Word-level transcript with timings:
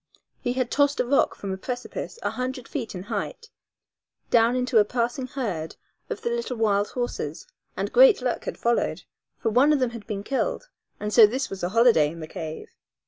He 0.41 0.53
had 0.53 0.71
tossed 0.71 0.99
a 0.99 1.05
rock 1.05 1.35
from 1.35 1.51
a 1.51 1.57
precipice 1.57 2.17
a 2.23 2.31
hundred 2.31 2.67
feet 2.67 2.95
in 2.95 3.03
height 3.03 3.51
down 4.31 4.55
into 4.55 4.79
a 4.79 4.83
passing 4.83 5.27
herd 5.27 5.75
of 6.09 6.21
the 6.23 6.31
little 6.31 6.57
wild 6.57 6.87
horses, 6.89 7.45
and 7.77 7.93
great 7.93 8.19
luck 8.19 8.45
had 8.45 8.57
followed, 8.57 9.03
for 9.37 9.51
one 9.51 9.71
of 9.71 9.77
them 9.79 9.91
had 9.91 10.07
been 10.07 10.23
killed, 10.23 10.69
and 10.99 11.13
so 11.13 11.27
this 11.27 11.51
was 11.51 11.61
a 11.61 11.69
holiday 11.69 12.09
in 12.11 12.19
the 12.19 12.25
cave. 12.25 12.71